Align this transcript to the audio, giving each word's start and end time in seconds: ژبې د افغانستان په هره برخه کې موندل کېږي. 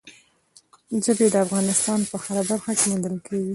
ژبې 1.03 1.27
د 1.33 1.35
افغانستان 1.45 1.99
په 2.09 2.15
هره 2.23 2.43
برخه 2.49 2.71
کې 2.77 2.85
موندل 2.91 3.15
کېږي. 3.25 3.49